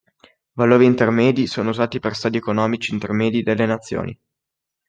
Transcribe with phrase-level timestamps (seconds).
[0.53, 4.19] Valori intermedi sono usati per stadi economici intermedi delle nazioni.